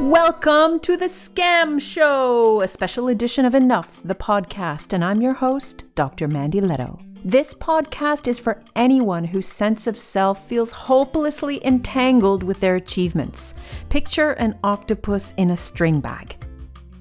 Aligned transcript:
Welcome 0.00 0.80
to 0.80 0.96
the 0.96 1.04
Scam 1.04 1.78
Show, 1.78 2.62
a 2.62 2.66
special 2.66 3.08
edition 3.08 3.44
of 3.44 3.54
Enough, 3.54 4.00
the 4.02 4.14
podcast, 4.14 4.94
and 4.94 5.04
I'm 5.04 5.20
your 5.20 5.34
host, 5.34 5.84
Dr. 5.94 6.26
Mandy 6.26 6.62
Lehto. 6.62 6.98
This 7.22 7.52
podcast 7.52 8.26
is 8.26 8.38
for 8.38 8.62
anyone 8.74 9.24
whose 9.24 9.46
sense 9.46 9.86
of 9.86 9.98
self 9.98 10.48
feels 10.48 10.70
hopelessly 10.70 11.64
entangled 11.66 12.42
with 12.42 12.60
their 12.60 12.76
achievements. 12.76 13.54
Picture 13.90 14.30
an 14.32 14.58
octopus 14.64 15.34
in 15.36 15.50
a 15.50 15.56
string 15.56 16.00
bag. 16.00 16.34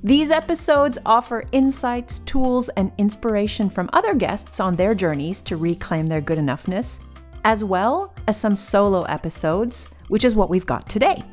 These 0.04 0.30
episodes 0.30 1.00
offer 1.06 1.46
insights, 1.54 2.20
tools, 2.20 2.68
and 2.70 2.92
inspiration 2.98 3.70
from 3.70 3.90
other 3.94 4.14
guests 4.14 4.60
on 4.60 4.76
their 4.76 4.94
journeys 4.94 5.42
to 5.44 5.56
reclaim 5.56 6.06
their 6.06 6.22
good 6.22 6.38
enoughness, 6.38 7.00
as 7.46 7.64
well 7.64 8.14
as 8.28 8.38
some 8.38 8.58
solo 8.58 9.04
episodes, 9.04 9.88
which 10.10 10.26
is 10.26 10.36
what 10.36 10.50
we've 10.50 10.66
got 10.66 10.88
today. 10.90 11.24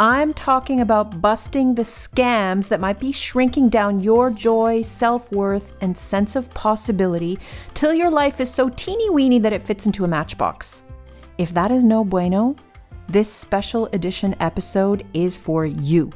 I'm 0.00 0.32
talking 0.32 0.80
about 0.80 1.20
busting 1.20 1.74
the 1.74 1.82
scams 1.82 2.68
that 2.68 2.78
might 2.78 3.00
be 3.00 3.10
shrinking 3.10 3.68
down 3.68 3.98
your 3.98 4.30
joy, 4.30 4.82
self 4.82 5.32
worth, 5.32 5.72
and 5.80 5.98
sense 5.98 6.36
of 6.36 6.48
possibility 6.50 7.36
till 7.74 7.92
your 7.92 8.08
life 8.08 8.40
is 8.40 8.48
so 8.48 8.68
teeny 8.68 9.10
weeny 9.10 9.40
that 9.40 9.52
it 9.52 9.62
fits 9.62 9.86
into 9.86 10.04
a 10.04 10.08
matchbox. 10.08 10.84
If 11.36 11.52
that 11.54 11.72
is 11.72 11.82
no 11.82 12.04
bueno, 12.04 12.54
this 13.08 13.32
special 13.32 13.86
edition 13.86 14.36
episode 14.38 15.04
is 15.14 15.34
for 15.34 15.66
you. 15.66 16.12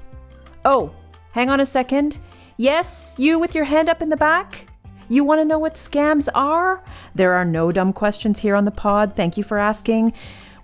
Oh, 0.65 0.95
hang 1.33 1.51
on 1.51 1.59
a 1.59 1.67
second. 1.67 2.19
Yes, 2.59 3.17
you 3.19 3.41
with 3.41 3.53
your 3.53 3.65
hand 3.65 3.89
up 3.89 4.01
in 4.01 4.11
the 4.11 4.17
back? 4.17 4.67
You 5.09 5.25
want 5.25 5.41
to 5.41 5.45
know 5.45 5.59
what 5.59 5.75
scams 5.75 6.29
are? 6.37 6.85
There 7.17 7.33
are 7.33 7.45
no 7.45 7.73
dumb 7.73 7.93
questions 7.93 8.39
here 8.39 8.55
on 8.55 8.65
the 8.65 8.71
pod. 8.71 9.17
Thank 9.17 9.37
you 9.37 9.43
for 9.43 9.59
asking. 9.59 10.13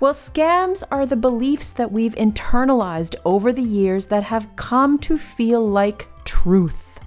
Well, 0.01 0.15
scams 0.15 0.85
are 0.93 1.07
the 1.07 1.17
beliefs 1.17 1.73
that 1.73 1.91
we've 1.91 2.15
internalized 2.15 3.17
over 3.25 3.53
the 3.53 3.63
years 3.63 4.07
that 4.07 4.23
have 4.23 4.55
come 4.55 4.97
to 5.01 5.19
feel 5.19 5.67
like 5.67 6.07
truth. 6.25 7.01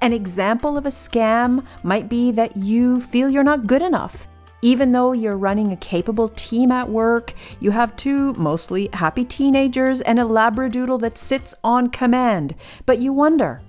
An 0.00 0.12
example 0.12 0.78
of 0.78 0.86
a 0.86 0.90
scam 0.90 1.66
might 1.82 2.08
be 2.08 2.30
that 2.30 2.56
you 2.56 3.00
feel 3.00 3.28
you're 3.28 3.42
not 3.42 3.66
good 3.66 3.82
enough. 3.82 4.28
Even 4.62 4.92
though 4.92 5.10
you're 5.10 5.36
running 5.36 5.72
a 5.72 5.76
capable 5.76 6.28
team 6.28 6.70
at 6.70 6.88
work, 6.88 7.34
you 7.58 7.72
have 7.72 7.96
two 7.96 8.34
mostly 8.34 8.88
happy 8.92 9.24
teenagers 9.24 10.00
and 10.00 10.20
a 10.20 10.22
Labradoodle 10.22 11.00
that 11.00 11.18
sits 11.18 11.56
on 11.64 11.90
command. 11.90 12.54
But 12.86 13.00
you 13.00 13.12
wonder, 13.12 13.62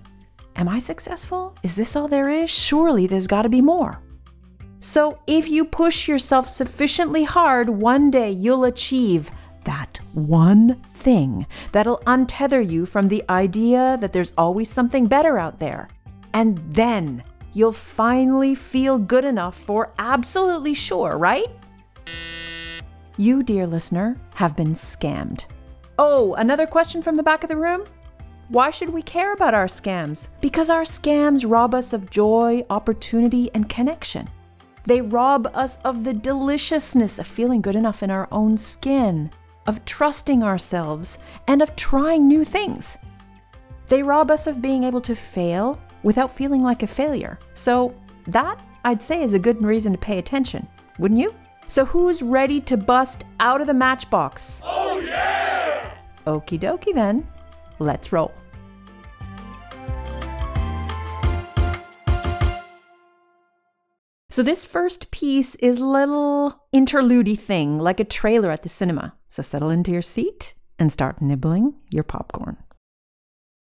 am 0.56 0.70
I 0.70 0.78
successful? 0.78 1.56
Is 1.64 1.74
this 1.74 1.96
all 1.96 2.08
there 2.08 2.30
is? 2.30 2.52
Surely 2.52 3.08
there's 3.08 3.28
got 3.28 3.44
to 3.44 3.50
be 3.50 3.62
more. 3.62 4.00
So, 4.82 5.20
if 5.28 5.50
you 5.50 5.66
push 5.66 6.08
yourself 6.08 6.48
sufficiently 6.48 7.26
hard, 7.26 7.68
one 7.68 8.10
day 8.10 8.32
you'll 8.32 8.64
achieve 8.64 9.30
that 9.66 10.00
one 10.14 10.82
thing 10.94 11.46
that'll 11.74 12.00
untether 12.00 12.68
you 12.68 12.86
from 12.86 13.10
the 13.10 13.24
idea 13.30 13.98
that 14.00 14.14
there's 14.14 14.32
always 14.38 14.70
something 14.70 15.06
better 15.06 15.38
out 15.38 15.60
there. 15.60 15.90
And 16.34 16.58
then 16.74 17.24
you'll 17.54 17.74
finally 17.74 18.56
feel 18.56 18.98
good 18.98 19.26
enough 19.26 19.58
for 19.58 19.92
absolutely 20.00 20.74
sure, 20.74 21.18
right? 21.18 21.48
You, 23.18 23.44
dear 23.44 23.68
listener, 23.68 24.16
have 24.36 24.56
been 24.56 24.76
scammed. 24.76 25.46
Oh, 25.98 26.36
another 26.36 26.66
question 26.66 27.02
from 27.02 27.16
the 27.16 27.24
back 27.24 27.44
of 27.44 27.50
the 27.50 27.58
room? 27.58 27.84
Why 28.48 28.70
should 28.72 28.90
we 28.90 29.02
care 29.02 29.34
about 29.34 29.54
our 29.54 29.68
scams? 29.68 30.30
Because 30.40 30.70
our 30.70 30.84
scams 30.84 31.44
rob 31.46 31.76
us 31.76 31.92
of 31.92 32.10
joy, 32.10 32.66
opportunity, 32.70 33.52
and 33.54 33.68
connection. 33.68 34.30
They 34.90 35.02
rob 35.02 35.52
us 35.54 35.78
of 35.84 36.04
the 36.04 36.16
deliciousness 36.16 37.20
of 37.20 37.28
feeling 37.28 37.62
good 37.62 37.76
enough 37.76 38.02
in 38.02 38.10
our 38.10 38.28
own 38.32 38.58
skin, 38.58 39.30
of 39.68 39.86
trusting 39.86 40.42
ourselves, 40.42 41.20
and 41.48 41.62
of 41.62 41.76
trying 41.76 42.28
new 42.28 42.44
things. 42.44 42.98
They 43.88 44.02
rob 44.02 44.32
us 44.32 44.48
of 44.48 44.64
being 44.64 44.84
able 44.84 45.02
to 45.02 45.14
fail 45.14 45.80
without 46.02 46.32
feeling 46.32 46.64
like 46.64 46.82
a 46.82 46.88
failure. 46.88 47.38
So, 47.54 47.94
that, 48.30 48.60
I'd 48.84 49.04
say, 49.04 49.22
is 49.22 49.36
a 49.36 49.38
good 49.38 49.64
reason 49.64 49.92
to 49.92 50.00
pay 50.00 50.18
attention, 50.18 50.68
wouldn't 50.98 51.20
you? 51.20 51.36
So, 51.68 51.86
who's 51.86 52.24
ready 52.24 52.60
to 52.62 52.76
bust 52.76 53.26
out 53.40 53.62
of 53.62 53.68
the 53.68 53.76
matchbox? 53.76 54.64
Oh, 54.66 55.00
yeah! 55.02 55.94
Okie 56.26 56.60
dokie 56.60 56.96
then. 56.96 57.28
Let's 57.78 58.12
roll. 58.12 58.34
So 64.40 64.44
this 64.44 64.64
first 64.64 65.12
piece 65.12 65.56
is 65.56 65.82
a 65.82 65.86
little 65.86 66.64
interlude 66.72 67.38
thing, 67.38 67.78
like 67.78 68.00
a 68.00 68.06
trailer 68.06 68.52
at 68.52 68.64
the 68.64 68.70
cinema. 68.70 69.14
So 69.28 69.42
settle 69.42 69.70
into 69.70 69.92
your 69.92 70.02
seat 70.02 70.54
and 70.80 70.90
start 70.90 71.22
nibbling 71.22 71.74
your 71.92 72.06
popcorn. 72.06 72.56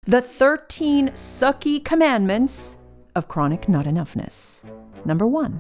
The 0.06 0.22
13 0.22 1.10
sucky 1.14 1.84
commandments 1.84 2.78
of 3.16 3.28
chronic 3.28 3.68
not 3.68 3.86
enoughness. 3.86 4.64
Number 5.06 5.26
one, 5.26 5.60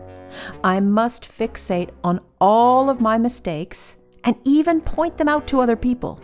I 0.63 0.79
must 0.79 1.23
fixate 1.23 1.89
on 2.03 2.19
all 2.39 2.87
of 2.87 3.01
my 3.01 3.17
mistakes 3.17 3.97
and 4.25 4.35
even 4.43 4.79
point 4.79 5.17
them 5.17 5.27
out 5.27 5.47
to 5.47 5.59
other 5.59 5.75
people. 5.75 6.21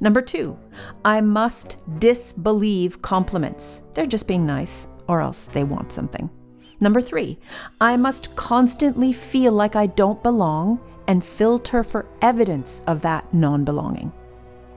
Number 0.00 0.22
two, 0.22 0.58
I 1.04 1.20
must 1.20 1.76
disbelieve 1.98 3.02
compliments. 3.02 3.82
They're 3.92 4.06
just 4.06 4.26
being 4.26 4.46
nice, 4.46 4.88
or 5.06 5.20
else 5.20 5.48
they 5.48 5.64
want 5.64 5.92
something. 5.92 6.30
Number 6.78 7.00
three, 7.00 7.38
I 7.80 7.96
must 7.96 8.36
constantly 8.36 9.12
feel 9.12 9.52
like 9.52 9.76
I 9.76 9.86
don't 9.86 10.22
belong 10.22 10.80
and 11.08 11.24
filter 11.24 11.82
for 11.82 12.06
evidence 12.20 12.82
of 12.86 13.00
that 13.02 13.32
non 13.32 13.64
belonging. 13.64 14.12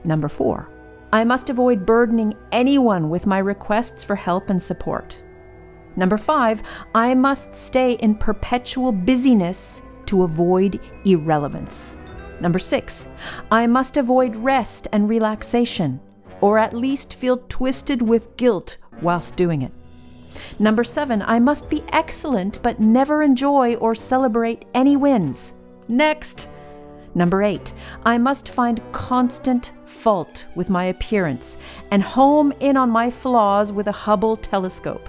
Number 0.04 0.28
four, 0.28 0.68
I 1.12 1.24
must 1.24 1.50
avoid 1.50 1.84
burdening 1.84 2.34
anyone 2.52 3.10
with 3.10 3.26
my 3.26 3.38
requests 3.38 4.04
for 4.04 4.14
help 4.16 4.48
and 4.48 4.62
support. 4.62 5.22
Number 5.96 6.16
five, 6.16 6.62
I 6.94 7.14
must 7.14 7.54
stay 7.54 7.92
in 7.94 8.14
perpetual 8.14 8.92
busyness 8.92 9.82
to 10.06 10.22
avoid 10.22 10.80
irrelevance. 11.04 11.98
Number 12.40 12.58
six, 12.58 13.08
I 13.50 13.66
must 13.66 13.96
avoid 13.96 14.36
rest 14.36 14.88
and 14.92 15.10
relaxation, 15.10 16.00
or 16.40 16.58
at 16.58 16.74
least 16.74 17.14
feel 17.14 17.44
twisted 17.48 18.00
with 18.00 18.36
guilt 18.36 18.78
whilst 19.02 19.36
doing 19.36 19.62
it. 19.62 19.72
Number 20.58 20.84
seven, 20.84 21.22
I 21.22 21.38
must 21.38 21.70
be 21.70 21.84
excellent 21.88 22.62
but 22.62 22.80
never 22.80 23.22
enjoy 23.22 23.74
or 23.76 23.94
celebrate 23.94 24.64
any 24.74 24.96
wins. 24.96 25.54
Next. 25.88 26.48
Number 27.14 27.42
eight, 27.42 27.74
I 28.04 28.18
must 28.18 28.50
find 28.50 28.80
constant 28.92 29.72
fault 29.84 30.46
with 30.54 30.70
my 30.70 30.84
appearance 30.84 31.58
and 31.90 32.02
home 32.02 32.52
in 32.60 32.76
on 32.76 32.88
my 32.90 33.10
flaws 33.10 33.72
with 33.72 33.88
a 33.88 33.92
Hubble 33.92 34.36
telescope. 34.36 35.08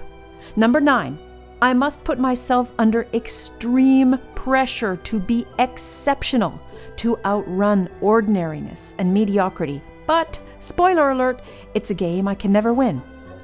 Number 0.56 0.80
nine, 0.80 1.18
I 1.62 1.72
must 1.74 2.02
put 2.02 2.18
myself 2.18 2.72
under 2.78 3.06
extreme 3.14 4.18
pressure 4.34 4.96
to 4.96 5.20
be 5.20 5.46
exceptional, 5.60 6.60
to 6.96 7.16
outrun 7.24 7.88
ordinariness 8.00 8.96
and 8.98 9.14
mediocrity. 9.14 9.80
But, 10.08 10.40
spoiler 10.58 11.10
alert, 11.12 11.40
it's 11.74 11.90
a 11.90 11.94
game 11.94 12.26
I 12.26 12.34
can 12.34 12.50
never 12.50 12.74
win. 12.74 13.00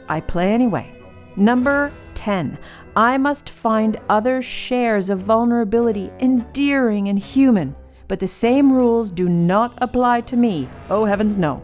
I 0.09 0.21
play 0.21 0.53
anyway. 0.53 0.98
Number 1.39 1.93
10. 2.17 2.59
I 2.97 3.17
must 3.17 3.49
find 3.49 4.01
other 4.09 4.43
shares 4.43 5.09
of 5.09 5.21
vulnerability 5.21 6.11
endearing 6.19 7.09
and 7.09 7.17
human, 7.17 7.77
but 8.09 8.19
the 8.19 8.27
same 8.27 8.73
rules 8.73 9.13
do 9.13 9.29
not 9.29 9.73
apply 9.79 10.23
to 10.23 10.37
me. 10.37 10.69
Oh, 10.91 11.05
heavens, 11.05 11.37
no. 11.37 11.63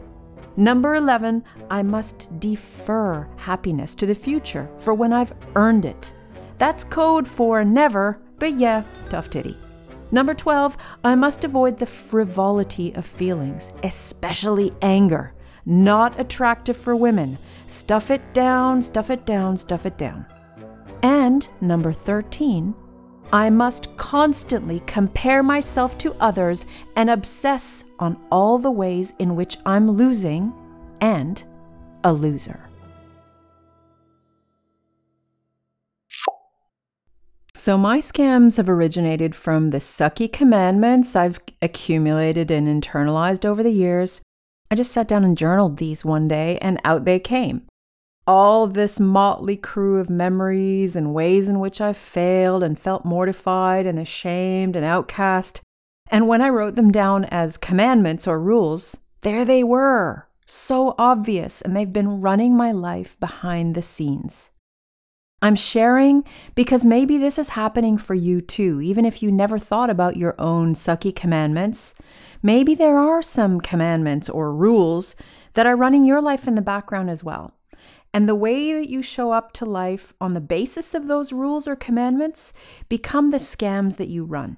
Number 0.55 0.95
11. 0.95 1.43
I 1.69 1.83
must 1.83 2.39
defer 2.39 3.27
happiness 3.35 3.95
to 3.95 4.05
the 4.05 4.15
future 4.15 4.69
for 4.77 4.93
when 4.93 5.11
I've 5.11 5.33
earned 5.55 5.83
it. 5.83 6.13
That's 6.57 6.85
code 6.85 7.27
for 7.27 7.65
never, 7.65 8.21
but 8.39 8.53
yeah, 8.53 8.83
tough 9.09 9.29
titty. 9.29 9.57
Number 10.09 10.33
12. 10.33 10.77
I 11.03 11.15
must 11.15 11.43
avoid 11.43 11.79
the 11.79 11.85
frivolity 11.85 12.93
of 12.93 13.05
feelings, 13.05 13.73
especially 13.83 14.71
anger. 14.81 15.33
Not 15.65 16.17
attractive 16.17 16.77
for 16.77 16.95
women. 16.95 17.37
Stuff 17.67 18.11
it 18.11 18.33
down, 18.33 18.81
stuff 18.81 19.09
it 19.09 19.25
down, 19.25 19.57
stuff 19.57 19.85
it 19.85 19.97
down. 19.97 20.25
And 21.01 21.47
number 21.61 21.93
13, 21.93 22.73
I 23.33 23.49
must 23.49 23.95
constantly 23.97 24.81
compare 24.85 25.43
myself 25.43 25.97
to 25.99 26.15
others 26.19 26.65
and 26.95 27.09
obsess 27.09 27.85
on 27.99 28.17
all 28.31 28.59
the 28.59 28.71
ways 28.71 29.13
in 29.19 29.35
which 29.35 29.57
I'm 29.65 29.91
losing 29.91 30.53
and 31.01 31.43
a 32.03 32.13
loser. 32.13 32.69
So, 37.57 37.77
my 37.77 37.97
scams 37.97 38.57
have 38.57 38.69
originated 38.69 39.33
from 39.33 39.69
the 39.69 39.79
sucky 39.79 40.31
commandments 40.31 41.15
I've 41.15 41.39
accumulated 41.61 42.51
and 42.51 42.67
internalized 42.67 43.43
over 43.43 43.63
the 43.63 43.71
years, 43.71 44.21
I 44.69 44.75
just 44.75 44.91
sat 44.91 45.07
down 45.07 45.23
and 45.23 45.37
journaled 45.37 45.77
these 45.77 46.03
one 46.03 46.27
day, 46.27 46.57
and 46.59 46.79
out 46.83 47.05
they 47.05 47.19
came. 47.19 47.63
All 48.27 48.65
this 48.65 48.99
motley 48.99 49.55
crew 49.55 49.99
of 49.99 50.09
memories 50.09 50.95
and 50.95 51.13
ways 51.13 51.47
in 51.47 51.59
which 51.59 51.79
I 51.79 51.93
failed 51.93 52.63
and 52.63 52.79
felt 52.79 53.05
mortified 53.05 53.85
and 53.85 53.99
ashamed 53.99 54.75
and 54.75 54.83
outcast. 54.83 55.61
And 56.09 56.27
when 56.27 56.41
I 56.41 56.49
wrote 56.49 56.75
them 56.75 56.91
down 56.91 57.25
as 57.25 57.57
commandments 57.57 58.27
or 58.27 58.39
rules, 58.39 58.97
there 59.21 59.45
they 59.45 59.63
were, 59.63 60.27
so 60.45 60.95
obvious, 60.97 61.61
and 61.61 61.75
they've 61.75 61.93
been 61.93 62.21
running 62.21 62.55
my 62.55 62.71
life 62.71 63.19
behind 63.19 63.75
the 63.75 63.81
scenes. 63.81 64.49
I'm 65.41 65.55
sharing 65.55 66.23
because 66.55 66.83
maybe 66.83 67.17
this 67.17 67.37
is 67.37 67.49
happening 67.49 67.97
for 67.97 68.13
you 68.13 68.41
too, 68.41 68.81
even 68.81 69.05
if 69.05 69.21
you 69.21 69.31
never 69.31 69.59
thought 69.59 69.89
about 69.89 70.17
your 70.17 70.33
own 70.39 70.73
sucky 70.73 71.15
commandments. 71.15 71.93
Maybe 72.41 72.73
there 72.73 72.97
are 72.97 73.21
some 73.21 73.59
commandments 73.59 74.29
or 74.29 74.53
rules 74.53 75.15
that 75.53 75.65
are 75.65 75.75
running 75.75 76.05
your 76.05 76.21
life 76.21 76.47
in 76.47 76.55
the 76.55 76.61
background 76.61 77.09
as 77.09 77.23
well. 77.23 77.53
And 78.13 78.29
the 78.29 78.35
way 78.35 78.71
that 78.73 78.89
you 78.89 79.01
show 79.01 79.33
up 79.33 79.51
to 79.53 79.65
life 79.65 80.13
on 80.21 80.33
the 80.33 80.41
basis 80.41 80.93
of 80.93 81.07
those 81.07 81.33
rules 81.33 81.67
or 81.67 81.75
commandments 81.75 82.53
become 82.87 83.31
the 83.31 83.37
scams 83.37 83.97
that 83.97 84.07
you 84.07 84.23
run. 84.23 84.57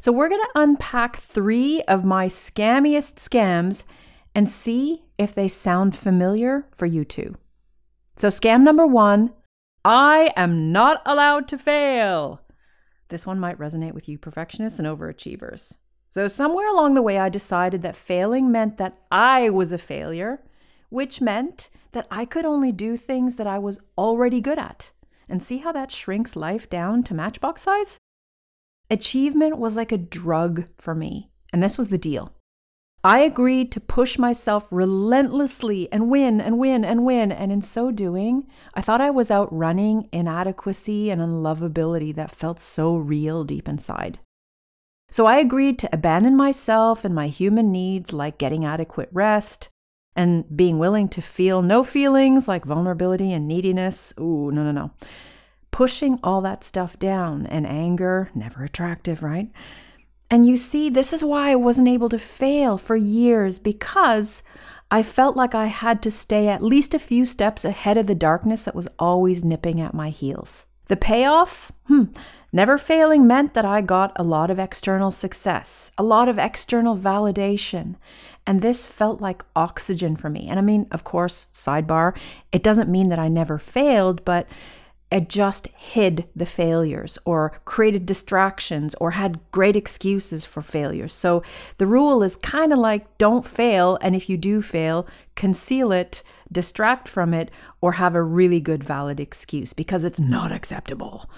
So, 0.00 0.12
we're 0.12 0.28
going 0.28 0.40
to 0.40 0.60
unpack 0.60 1.16
three 1.16 1.82
of 1.82 2.04
my 2.04 2.28
scammiest 2.28 3.16
scams 3.16 3.84
and 4.34 4.48
see 4.48 5.04
if 5.18 5.34
they 5.34 5.48
sound 5.48 5.96
familiar 5.96 6.66
for 6.76 6.86
you 6.86 7.04
too. 7.04 7.36
So, 8.16 8.28
scam 8.28 8.62
number 8.62 8.86
one 8.86 9.32
I 9.84 10.32
am 10.36 10.70
not 10.70 11.02
allowed 11.04 11.48
to 11.48 11.58
fail. 11.58 12.40
This 13.08 13.26
one 13.26 13.40
might 13.40 13.58
resonate 13.58 13.94
with 13.94 14.08
you 14.08 14.16
perfectionists 14.16 14.78
and 14.78 14.86
overachievers. 14.86 15.74
So, 16.10 16.28
somewhere 16.28 16.68
along 16.68 16.94
the 16.94 17.02
way, 17.02 17.18
I 17.18 17.28
decided 17.28 17.82
that 17.82 17.96
failing 17.96 18.52
meant 18.52 18.76
that 18.76 18.98
I 19.10 19.50
was 19.50 19.72
a 19.72 19.78
failure, 19.78 20.42
which 20.90 21.20
meant 21.20 21.70
that 21.92 22.06
I 22.10 22.24
could 22.24 22.44
only 22.44 22.70
do 22.70 22.96
things 22.96 23.36
that 23.36 23.46
I 23.46 23.58
was 23.58 23.80
already 23.96 24.40
good 24.40 24.58
at. 24.58 24.92
And 25.28 25.42
see 25.42 25.58
how 25.58 25.72
that 25.72 25.90
shrinks 25.90 26.36
life 26.36 26.68
down 26.68 27.02
to 27.04 27.14
matchbox 27.14 27.62
size? 27.62 27.98
Achievement 28.90 29.56
was 29.56 29.74
like 29.74 29.90
a 29.90 29.96
drug 29.96 30.64
for 30.78 30.94
me, 30.94 31.30
and 31.52 31.62
this 31.62 31.78
was 31.78 31.88
the 31.88 31.98
deal. 31.98 32.34
I 33.04 33.20
agreed 33.20 33.72
to 33.72 33.80
push 33.80 34.16
myself 34.16 34.68
relentlessly 34.70 35.90
and 35.90 36.08
win 36.08 36.40
and 36.40 36.58
win 36.58 36.84
and 36.84 37.04
win. 37.04 37.32
And 37.32 37.50
in 37.50 37.60
so 37.60 37.90
doing, 37.90 38.46
I 38.74 38.80
thought 38.80 39.00
I 39.00 39.10
was 39.10 39.30
outrunning 39.30 40.08
inadequacy 40.12 41.10
and 41.10 41.20
unlovability 41.20 42.14
that 42.14 42.36
felt 42.36 42.60
so 42.60 42.94
real 42.96 43.42
deep 43.42 43.68
inside. 43.68 44.20
So 45.10 45.26
I 45.26 45.38
agreed 45.38 45.78
to 45.80 45.90
abandon 45.92 46.36
myself 46.36 47.04
and 47.04 47.14
my 47.14 47.26
human 47.26 47.72
needs 47.72 48.12
like 48.12 48.38
getting 48.38 48.64
adequate 48.64 49.08
rest 49.12 49.68
and 50.14 50.44
being 50.56 50.78
willing 50.78 51.08
to 51.08 51.20
feel 51.20 51.60
no 51.60 51.82
feelings 51.82 52.46
like 52.46 52.64
vulnerability 52.64 53.32
and 53.32 53.48
neediness. 53.48 54.14
Ooh, 54.20 54.50
no, 54.52 54.62
no, 54.62 54.70
no. 54.70 54.92
Pushing 55.70 56.20
all 56.22 56.40
that 56.42 56.62
stuff 56.62 56.98
down 56.98 57.46
and 57.46 57.66
anger, 57.66 58.30
never 58.34 58.62
attractive, 58.62 59.22
right? 59.22 59.50
And 60.32 60.46
you 60.46 60.56
see, 60.56 60.88
this 60.88 61.12
is 61.12 61.22
why 61.22 61.50
I 61.50 61.56
wasn't 61.56 61.88
able 61.88 62.08
to 62.08 62.18
fail 62.18 62.78
for 62.78 62.96
years 62.96 63.58
because 63.58 64.42
I 64.90 65.02
felt 65.02 65.36
like 65.36 65.54
I 65.54 65.66
had 65.66 66.02
to 66.04 66.10
stay 66.10 66.48
at 66.48 66.62
least 66.62 66.94
a 66.94 66.98
few 66.98 67.26
steps 67.26 67.66
ahead 67.66 67.98
of 67.98 68.06
the 68.06 68.14
darkness 68.14 68.62
that 68.62 68.74
was 68.74 68.88
always 68.98 69.44
nipping 69.44 69.78
at 69.78 69.92
my 69.92 70.08
heels. 70.08 70.64
The 70.88 70.96
payoff? 70.96 71.70
Hmm. 71.84 72.04
Never 72.50 72.78
failing 72.78 73.26
meant 73.26 73.52
that 73.52 73.66
I 73.66 73.82
got 73.82 74.12
a 74.16 74.22
lot 74.22 74.50
of 74.50 74.58
external 74.58 75.10
success, 75.10 75.92
a 75.98 76.02
lot 76.02 76.30
of 76.30 76.38
external 76.38 76.96
validation. 76.96 77.96
And 78.46 78.62
this 78.62 78.86
felt 78.86 79.20
like 79.20 79.44
oxygen 79.54 80.16
for 80.16 80.30
me. 80.30 80.48
And 80.48 80.58
I 80.58 80.62
mean, 80.62 80.86
of 80.92 81.04
course, 81.04 81.48
sidebar, 81.52 82.16
it 82.52 82.62
doesn't 82.62 82.90
mean 82.90 83.10
that 83.10 83.18
I 83.18 83.28
never 83.28 83.58
failed, 83.58 84.24
but 84.24 84.48
just 85.20 85.68
hid 85.68 86.28
the 86.34 86.46
failures 86.46 87.18
or 87.24 87.50
created 87.64 88.06
distractions 88.06 88.94
or 88.96 89.12
had 89.12 89.40
great 89.50 89.76
excuses 89.76 90.44
for 90.44 90.62
failures. 90.62 91.12
So 91.12 91.42
the 91.78 91.86
rule 91.86 92.22
is 92.22 92.36
kind 92.36 92.72
of 92.72 92.78
like 92.78 93.18
don't 93.18 93.46
fail. 93.46 93.98
And 94.00 94.16
if 94.16 94.28
you 94.28 94.36
do 94.36 94.62
fail, 94.62 95.06
conceal 95.34 95.92
it, 95.92 96.22
distract 96.50 97.08
from 97.08 97.34
it, 97.34 97.50
or 97.80 97.92
have 97.92 98.14
a 98.14 98.22
really 98.22 98.60
good 98.60 98.82
valid 98.84 99.20
excuse 99.20 99.72
because 99.72 100.04
it's 100.04 100.20
not 100.20 100.52
acceptable. 100.52 101.28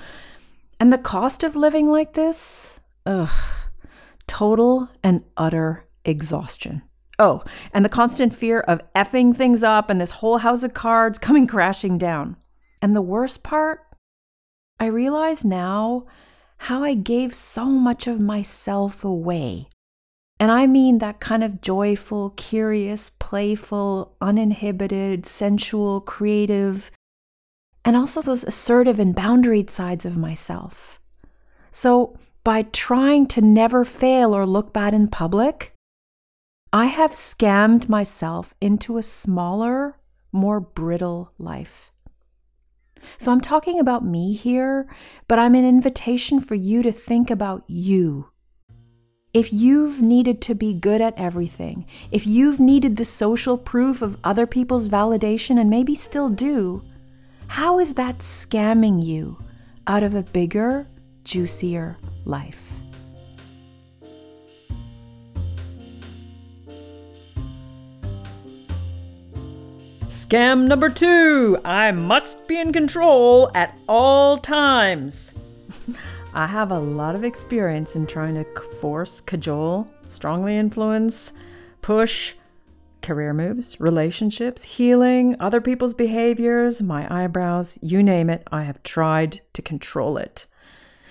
And 0.78 0.92
the 0.92 0.98
cost 0.98 1.42
of 1.42 1.56
living 1.56 1.88
like 1.88 2.14
this? 2.14 2.80
Ugh, 3.06 3.30
total 4.26 4.88
and 5.02 5.24
utter 5.36 5.86
exhaustion. 6.04 6.82
Oh, 7.18 7.44
and 7.72 7.84
the 7.84 7.90
constant 7.90 8.34
fear 8.34 8.60
of 8.60 8.80
effing 8.94 9.36
things 9.36 9.62
up 9.62 9.88
and 9.88 10.00
this 10.00 10.10
whole 10.10 10.38
house 10.38 10.62
of 10.62 10.74
cards 10.74 11.18
coming 11.18 11.46
crashing 11.46 11.96
down. 11.96 12.36
And 12.84 12.94
the 12.94 13.00
worst 13.00 13.42
part, 13.42 13.80
I 14.78 14.88
realize 14.88 15.42
now 15.42 16.04
how 16.58 16.84
I 16.84 16.92
gave 16.92 17.34
so 17.34 17.64
much 17.64 18.06
of 18.06 18.20
myself 18.20 19.02
away. 19.02 19.70
And 20.38 20.52
I 20.52 20.66
mean 20.66 20.98
that 20.98 21.18
kind 21.18 21.42
of 21.42 21.62
joyful, 21.62 22.34
curious, 22.36 23.08
playful, 23.08 24.14
uninhibited, 24.20 25.24
sensual, 25.24 26.02
creative, 26.02 26.90
and 27.86 27.96
also 27.96 28.20
those 28.20 28.44
assertive 28.44 28.98
and 28.98 29.16
boundaried 29.16 29.70
sides 29.70 30.04
of 30.04 30.18
myself. 30.18 31.00
So, 31.70 32.18
by 32.44 32.64
trying 32.64 33.28
to 33.28 33.40
never 33.40 33.86
fail 33.86 34.36
or 34.36 34.44
look 34.44 34.74
bad 34.74 34.92
in 34.92 35.08
public, 35.08 35.72
I 36.70 36.84
have 36.84 37.12
scammed 37.12 37.88
myself 37.88 38.52
into 38.60 38.98
a 38.98 39.02
smaller, 39.02 39.96
more 40.32 40.60
brittle 40.60 41.32
life. 41.38 41.90
So 43.18 43.32
I'm 43.32 43.40
talking 43.40 43.78
about 43.78 44.04
me 44.04 44.34
here, 44.34 44.86
but 45.28 45.38
I'm 45.38 45.54
an 45.54 45.64
invitation 45.64 46.40
for 46.40 46.54
you 46.54 46.82
to 46.82 46.92
think 46.92 47.30
about 47.30 47.64
you. 47.66 48.30
If 49.32 49.52
you've 49.52 50.00
needed 50.00 50.40
to 50.42 50.54
be 50.54 50.74
good 50.74 51.00
at 51.00 51.18
everything, 51.18 51.86
if 52.12 52.26
you've 52.26 52.60
needed 52.60 52.96
the 52.96 53.04
social 53.04 53.58
proof 53.58 54.00
of 54.00 54.16
other 54.22 54.46
people's 54.46 54.86
validation 54.86 55.58
and 55.60 55.68
maybe 55.68 55.96
still 55.96 56.28
do, 56.28 56.82
how 57.48 57.80
is 57.80 57.94
that 57.94 58.18
scamming 58.18 59.04
you 59.04 59.38
out 59.86 60.02
of 60.02 60.14
a 60.14 60.22
bigger, 60.22 60.86
juicier 61.24 61.96
life? 62.24 62.63
Scam 70.34 70.66
number 70.66 70.88
two 70.88 71.60
I 71.64 71.92
must 71.92 72.48
be 72.48 72.58
in 72.58 72.72
control 72.72 73.52
at 73.54 73.78
all 73.88 74.36
times. 74.36 75.32
I 76.34 76.48
have 76.48 76.72
a 76.72 76.78
lot 76.80 77.14
of 77.14 77.22
experience 77.22 77.94
in 77.94 78.08
trying 78.08 78.34
to 78.34 78.44
force, 78.80 79.20
cajole, 79.20 79.88
strongly 80.08 80.56
influence, 80.56 81.34
push 81.82 82.34
career 83.00 83.32
moves, 83.32 83.78
relationships, 83.78 84.64
healing, 84.64 85.36
other 85.38 85.60
people's 85.60 85.94
behaviors, 85.94 86.82
my 86.82 87.06
eyebrows, 87.08 87.78
you 87.80 88.02
name 88.02 88.28
it. 88.28 88.42
I 88.50 88.64
have 88.64 88.82
tried 88.82 89.40
to 89.52 89.62
control 89.62 90.16
it. 90.16 90.48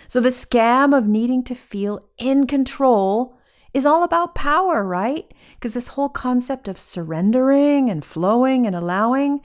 So, 0.09 0.19
the 0.19 0.31
scam 0.31 0.93
of 0.93 1.07
needing 1.07 1.45
to 1.45 1.55
feel 1.55 2.05
in 2.17 2.45
control 2.45 3.39
is 3.73 3.85
all 3.85 4.03
about 4.03 4.35
power, 4.35 4.83
right? 4.83 5.31
Because 5.55 5.73
this 5.73 5.89
whole 5.89 6.09
concept 6.09 6.67
of 6.67 6.79
surrendering 6.79 7.89
and 7.89 8.05
flowing 8.05 8.65
and 8.65 8.75
allowing, 8.75 9.41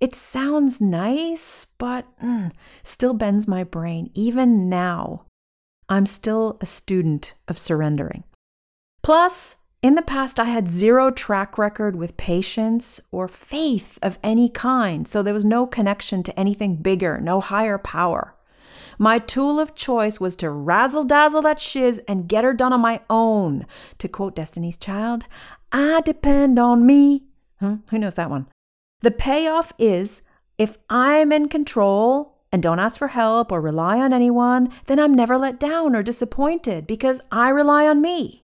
it 0.00 0.14
sounds 0.14 0.80
nice, 0.80 1.66
but 1.78 2.06
mm, 2.22 2.52
still 2.82 3.14
bends 3.14 3.46
my 3.46 3.64
brain. 3.64 4.10
Even 4.14 4.68
now, 4.68 5.26
I'm 5.88 6.06
still 6.06 6.58
a 6.60 6.66
student 6.66 7.34
of 7.46 7.58
surrendering. 7.58 8.24
Plus, 9.02 9.56
in 9.80 9.94
the 9.94 10.02
past, 10.02 10.40
I 10.40 10.46
had 10.46 10.68
zero 10.68 11.10
track 11.10 11.56
record 11.56 11.94
with 11.94 12.16
patience 12.16 13.00
or 13.12 13.28
faith 13.28 13.98
of 14.02 14.18
any 14.24 14.48
kind, 14.48 15.06
so 15.06 15.22
there 15.22 15.34
was 15.34 15.44
no 15.44 15.66
connection 15.66 16.24
to 16.24 16.38
anything 16.38 16.76
bigger, 16.76 17.20
no 17.20 17.40
higher 17.40 17.78
power. 17.78 18.34
My 18.98 19.20
tool 19.20 19.60
of 19.60 19.76
choice 19.76 20.18
was 20.18 20.34
to 20.36 20.50
razzle 20.50 21.04
dazzle 21.04 21.42
that 21.42 21.60
shiz 21.60 22.00
and 22.08 22.28
get 22.28 22.44
her 22.44 22.52
done 22.52 22.72
on 22.72 22.80
my 22.80 23.00
own. 23.08 23.64
To 23.98 24.08
quote 24.08 24.34
Destiny's 24.34 24.76
Child, 24.76 25.24
I 25.70 26.00
depend 26.00 26.58
on 26.58 26.84
me. 26.84 27.22
Huh? 27.60 27.76
Who 27.90 27.98
knows 27.98 28.14
that 28.14 28.30
one? 28.30 28.48
The 29.00 29.12
payoff 29.12 29.72
is 29.78 30.22
if 30.58 30.76
I'm 30.90 31.30
in 31.30 31.48
control 31.48 32.38
and 32.50 32.62
don't 32.62 32.80
ask 32.80 32.98
for 32.98 33.08
help 33.08 33.52
or 33.52 33.60
rely 33.60 33.98
on 33.98 34.12
anyone, 34.12 34.72
then 34.86 34.98
I'm 34.98 35.14
never 35.14 35.38
let 35.38 35.60
down 35.60 35.94
or 35.94 36.02
disappointed 36.02 36.86
because 36.86 37.20
I 37.30 37.50
rely 37.50 37.86
on 37.86 38.00
me. 38.02 38.42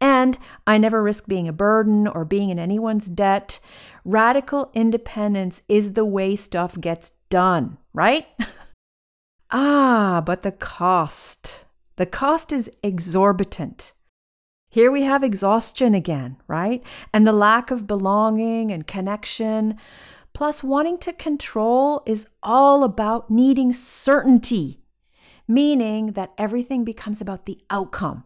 And 0.00 0.38
I 0.66 0.78
never 0.78 1.02
risk 1.02 1.26
being 1.26 1.48
a 1.48 1.52
burden 1.52 2.06
or 2.06 2.24
being 2.24 2.50
in 2.50 2.58
anyone's 2.58 3.06
debt. 3.06 3.58
Radical 4.04 4.70
independence 4.72 5.62
is 5.68 5.92
the 5.92 6.04
way 6.04 6.36
stuff 6.36 6.80
gets 6.80 7.12
done, 7.28 7.78
right? 7.92 8.28
Ah, 9.50 10.22
but 10.24 10.42
the 10.42 10.52
cost. 10.52 11.64
The 11.96 12.06
cost 12.06 12.52
is 12.52 12.70
exorbitant. 12.82 13.92
Here 14.68 14.90
we 14.90 15.02
have 15.02 15.24
exhaustion 15.24 15.94
again, 15.94 16.36
right? 16.46 16.82
And 17.12 17.26
the 17.26 17.32
lack 17.32 17.70
of 17.72 17.88
belonging 17.88 18.70
and 18.70 18.86
connection. 18.86 19.76
Plus, 20.32 20.62
wanting 20.62 20.98
to 20.98 21.12
control 21.12 22.02
is 22.06 22.28
all 22.42 22.84
about 22.84 23.30
needing 23.30 23.72
certainty, 23.72 24.80
meaning 25.48 26.12
that 26.12 26.32
everything 26.38 26.84
becomes 26.84 27.20
about 27.20 27.46
the 27.46 27.58
outcome. 27.68 28.22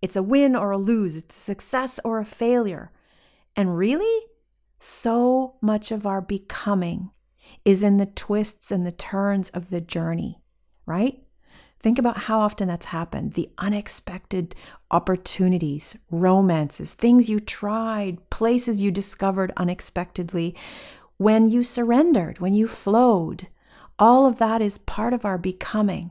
It's 0.00 0.14
a 0.14 0.22
win 0.22 0.54
or 0.54 0.70
a 0.70 0.78
lose, 0.78 1.16
it's 1.16 1.36
a 1.36 1.40
success 1.40 1.98
or 2.04 2.20
a 2.20 2.24
failure. 2.24 2.92
And 3.56 3.76
really, 3.76 4.22
So 4.78 5.56
much 5.60 5.90
of 5.90 6.06
our 6.06 6.20
becoming 6.20 7.10
is 7.64 7.82
in 7.82 7.96
the 7.96 8.06
twists 8.06 8.70
and 8.70 8.86
the 8.86 8.92
turns 8.92 9.50
of 9.50 9.70
the 9.70 9.80
journey, 9.80 10.40
right? 10.88 11.22
Think 11.80 11.98
about 11.98 12.18
how 12.18 12.40
often 12.40 12.66
that's 12.66 12.86
happened 12.86 13.34
the 13.34 13.50
unexpected 13.58 14.54
opportunities, 14.90 15.96
romances, 16.10 16.94
things 16.94 17.28
you 17.28 17.38
tried, 17.38 18.28
places 18.30 18.82
you 18.82 18.90
discovered 18.90 19.52
unexpectedly, 19.56 20.56
when 21.18 21.48
you 21.48 21.62
surrendered, 21.62 22.40
when 22.40 22.54
you 22.54 22.66
flowed. 22.66 23.48
All 23.98 24.26
of 24.26 24.38
that 24.38 24.60
is 24.60 24.78
part 24.78 25.12
of 25.12 25.24
our 25.24 25.38
becoming. 25.38 26.10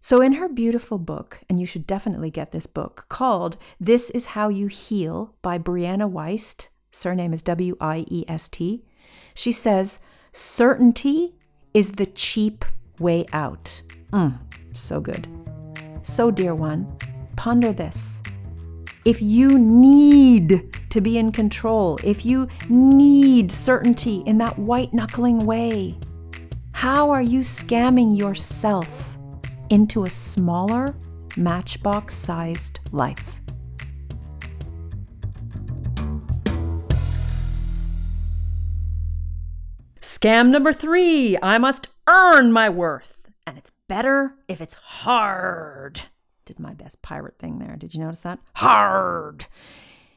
So, 0.00 0.20
in 0.20 0.34
her 0.34 0.48
beautiful 0.48 0.98
book, 0.98 1.40
and 1.48 1.58
you 1.58 1.66
should 1.66 1.86
definitely 1.86 2.30
get 2.30 2.52
this 2.52 2.66
book 2.66 3.06
called 3.08 3.56
This 3.80 4.10
Is 4.10 4.26
How 4.26 4.48
You 4.48 4.68
Heal 4.68 5.34
by 5.42 5.58
Brianna 5.58 6.10
Wiest, 6.10 6.68
surname 6.92 7.32
is 7.32 7.42
W 7.42 7.76
I 7.80 8.04
E 8.08 8.24
S 8.28 8.48
T, 8.48 8.84
she 9.34 9.50
says, 9.50 9.98
Certainty 10.32 11.34
is 11.74 11.92
the 11.92 12.06
cheap 12.06 12.64
way 13.00 13.26
out. 13.32 13.80
Mm, 14.12 14.38
so 14.74 15.00
good. 15.00 15.28
So, 16.02 16.30
dear 16.30 16.54
one, 16.54 16.96
ponder 17.36 17.72
this. 17.72 18.22
If 19.04 19.22
you 19.22 19.58
need 19.58 20.74
to 20.90 21.00
be 21.00 21.18
in 21.18 21.30
control, 21.32 21.98
if 22.02 22.26
you 22.26 22.48
need 22.68 23.52
certainty 23.52 24.22
in 24.26 24.38
that 24.38 24.58
white 24.58 24.92
knuckling 24.92 25.46
way, 25.46 25.96
how 26.72 27.10
are 27.10 27.22
you 27.22 27.40
scamming 27.40 28.16
yourself 28.16 29.16
into 29.70 30.04
a 30.04 30.10
smaller, 30.10 30.94
matchbox 31.36 32.14
sized 32.14 32.80
life? 32.92 33.40
Scam 40.00 40.48
number 40.48 40.72
three 40.72 41.36
I 41.42 41.58
must 41.58 41.88
earn 42.08 42.52
my 42.52 42.68
worth. 42.68 43.18
And 43.46 43.56
it's 43.56 43.70
better 43.88 44.34
if 44.48 44.60
it's 44.60 44.74
hard. 44.74 46.02
Did 46.44 46.58
my 46.58 46.74
best 46.74 47.02
pirate 47.02 47.38
thing 47.38 47.58
there. 47.58 47.76
Did 47.76 47.94
you 47.94 48.00
notice 48.00 48.20
that? 48.20 48.38
Hard. 48.54 49.46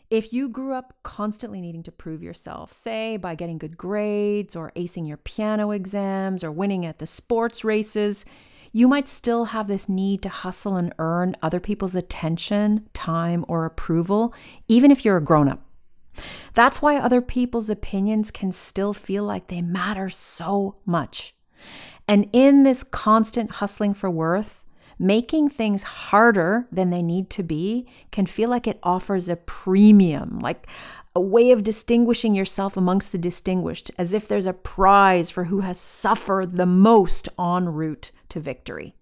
If 0.09 0.33
you 0.33 0.49
grew 0.49 0.73
up 0.73 0.95
constantly 1.03 1.61
needing 1.61 1.83
to 1.83 1.91
prove 1.91 2.23
yourself, 2.23 2.73
say 2.73 3.17
by 3.17 3.35
getting 3.35 3.59
good 3.59 3.77
grades 3.77 4.55
or 4.55 4.71
acing 4.75 5.07
your 5.07 5.17
piano 5.17 5.69
exams 5.71 6.43
or 6.43 6.51
winning 6.51 6.83
at 6.85 6.97
the 6.97 7.05
sports 7.05 7.63
races, 7.63 8.25
you 8.71 8.87
might 8.87 9.07
still 9.07 9.45
have 9.45 9.67
this 9.67 9.87
need 9.87 10.23
to 10.23 10.29
hustle 10.29 10.75
and 10.75 10.93
earn 10.97 11.35
other 11.41 11.59
people's 11.59 11.95
attention, 11.95 12.87
time, 12.93 13.45
or 13.47 13.65
approval, 13.65 14.33
even 14.67 14.89
if 14.89 15.05
you're 15.05 15.17
a 15.17 15.23
grown 15.23 15.47
up. 15.47 15.61
That's 16.53 16.81
why 16.81 16.97
other 16.97 17.21
people's 17.21 17.69
opinions 17.69 18.31
can 18.31 18.51
still 18.51 18.93
feel 18.93 19.23
like 19.23 19.47
they 19.47 19.61
matter 19.61 20.09
so 20.09 20.77
much. 20.85 21.35
And 22.07 22.29
in 22.33 22.63
this 22.63 22.83
constant 22.83 23.51
hustling 23.51 23.93
for 23.93 24.09
worth, 24.09 24.63
making 24.97 25.49
things 25.49 25.83
harder 25.83 26.67
than 26.71 26.89
they 26.89 27.01
need 27.01 27.29
to 27.29 27.43
be 27.43 27.87
can 28.11 28.25
feel 28.25 28.49
like 28.49 28.67
it 28.67 28.79
offers 28.83 29.29
a 29.29 29.35
premium, 29.35 30.39
like 30.39 30.67
a 31.15 31.21
way 31.21 31.51
of 31.51 31.63
distinguishing 31.63 32.33
yourself 32.33 32.77
amongst 32.77 33.11
the 33.11 33.17
distinguished, 33.17 33.91
as 33.97 34.13
if 34.13 34.27
there's 34.27 34.45
a 34.45 34.53
prize 34.53 35.31
for 35.31 35.45
who 35.45 35.61
has 35.61 35.79
suffered 35.79 36.57
the 36.57 36.65
most 36.65 37.29
en 37.39 37.69
route 37.69 38.11
to 38.29 38.39
victory. 38.39 38.95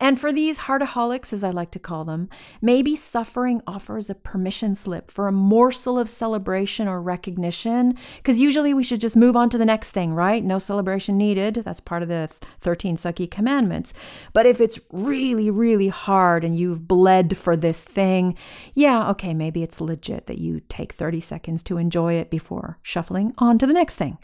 And 0.00 0.20
for 0.20 0.32
these 0.32 0.60
heartaholics, 0.60 1.32
as 1.32 1.42
I 1.42 1.50
like 1.50 1.72
to 1.72 1.78
call 1.80 2.04
them, 2.04 2.28
maybe 2.62 2.94
suffering 2.94 3.60
offers 3.66 4.08
a 4.08 4.14
permission 4.14 4.74
slip 4.76 5.10
for 5.10 5.26
a 5.26 5.32
morsel 5.32 5.98
of 5.98 6.08
celebration 6.08 6.86
or 6.86 7.02
recognition, 7.02 7.98
because 8.18 8.38
usually 8.38 8.72
we 8.72 8.84
should 8.84 9.00
just 9.00 9.16
move 9.16 9.36
on 9.36 9.50
to 9.50 9.58
the 9.58 9.64
next 9.64 9.90
thing, 9.90 10.14
right? 10.14 10.44
No 10.44 10.60
celebration 10.60 11.18
needed. 11.18 11.56
That's 11.56 11.80
part 11.80 12.02
of 12.02 12.08
the 12.08 12.30
13 12.60 12.96
Sucky 12.96 13.28
commandments. 13.28 13.92
But 14.32 14.46
if 14.46 14.60
it's 14.60 14.78
really, 14.92 15.50
really 15.50 15.88
hard 15.88 16.44
and 16.44 16.56
you've 16.56 16.86
bled 16.86 17.36
for 17.36 17.56
this 17.56 17.82
thing, 17.82 18.36
yeah, 18.74 19.10
okay, 19.10 19.34
maybe 19.34 19.64
it's 19.64 19.80
legit 19.80 20.26
that 20.28 20.38
you 20.38 20.60
take 20.68 20.92
30 20.92 21.20
seconds 21.20 21.62
to 21.64 21.76
enjoy 21.76 22.14
it 22.14 22.30
before 22.30 22.78
shuffling 22.82 23.34
on 23.38 23.58
to 23.58 23.66
the 23.66 23.72
next 23.72 23.96
thing. 23.96 24.18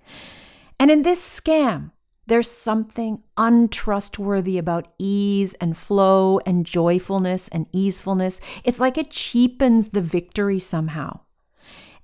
And 0.78 0.90
in 0.90 1.02
this 1.02 1.40
scam, 1.40 1.90
there's 2.26 2.50
something 2.50 3.22
untrustworthy 3.36 4.58
about 4.58 4.88
ease 4.98 5.54
and 5.54 5.76
flow 5.76 6.40
and 6.46 6.64
joyfulness 6.64 7.48
and 7.48 7.66
easefulness. 7.72 8.40
It's 8.64 8.80
like 8.80 8.96
it 8.96 9.10
cheapens 9.10 9.90
the 9.90 10.00
victory 10.00 10.58
somehow. 10.58 11.20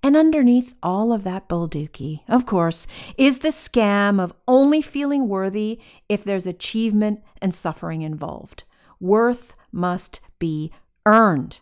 And 0.03 0.17
underneath 0.17 0.75
all 0.83 1.13
of 1.13 1.25
that 1.25 1.49
bulldookie, 1.49 2.21
of 2.27 2.47
course, 2.47 2.87
is 3.19 3.41
the 3.41 3.49
scam 3.49 4.19
of 4.19 4.33
only 4.49 4.81
feeling 4.81 5.29
worthy 5.29 5.81
if 6.09 6.25
there's 6.25 6.47
achievement 6.47 7.23
and 7.43 7.55
suffering 7.55 8.03
involved. 8.03 8.65
Worth 8.99 9.55
must 9.71 10.21
be 10.39 10.73
earned. 11.05 11.61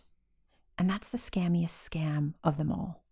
And 0.77 0.89
that's 0.89 1.09
the 1.09 1.17
scammiest 1.17 1.89
scam 1.89 2.33
of 2.41 2.57
them 2.57 2.71
all. 2.71 3.03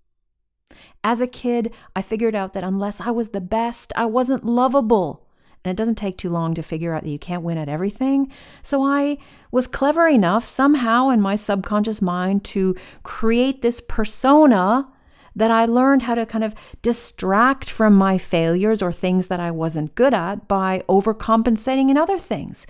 As 1.03 1.19
a 1.19 1.27
kid, 1.27 1.73
I 1.95 2.01
figured 2.01 2.35
out 2.35 2.53
that 2.53 2.63
unless 2.63 3.01
I 3.01 3.11
was 3.11 3.29
the 3.29 3.41
best, 3.41 3.91
I 3.95 4.05
wasn't 4.05 4.45
lovable. 4.45 5.26
And 5.67 5.73
it 5.73 5.75
doesn't 5.75 5.95
take 5.95 6.17
too 6.17 6.29
long 6.29 6.53
to 6.53 6.63
figure 6.63 6.93
out 6.93 7.03
that 7.03 7.09
you 7.09 7.19
can't 7.19 7.43
win 7.43 7.57
at 7.57 7.67
everything. 7.67 8.31
So 8.61 8.85
I 8.85 9.17
was 9.51 9.67
clever 9.67 10.07
enough 10.07 10.47
somehow 10.47 11.09
in 11.09 11.19
my 11.19 11.35
subconscious 11.35 12.01
mind 12.01 12.45
to 12.45 12.73
create 13.03 13.61
this 13.61 13.81
persona 13.81 14.87
that 15.35 15.51
I 15.51 15.65
learned 15.65 16.03
how 16.03 16.15
to 16.15 16.25
kind 16.25 16.45
of 16.45 16.55
distract 16.81 17.69
from 17.69 17.95
my 17.95 18.17
failures 18.17 18.81
or 18.81 18.93
things 18.93 19.27
that 19.27 19.41
I 19.41 19.51
wasn't 19.51 19.93
good 19.93 20.13
at 20.13 20.47
by 20.47 20.83
overcompensating 20.87 21.89
in 21.89 21.97
other 21.97 22.17
things. 22.17 22.65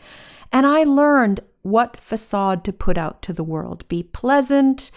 And 0.51 0.65
I 0.65 0.83
learned 0.83 1.41
what 1.61 1.99
facade 1.99 2.63
to 2.63 2.73
put 2.73 2.97
out 2.97 3.21
to 3.21 3.31
the 3.33 3.43
world 3.43 3.87
be 3.89 4.01
pleasant, 4.01 4.89